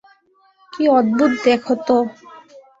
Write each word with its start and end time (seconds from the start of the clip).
কি 0.73 0.83
অদ্ভুত 0.91 1.31
দেখ 1.45 1.63
তো! 1.87 1.97